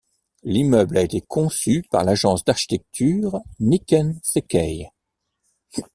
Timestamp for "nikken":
3.59-4.19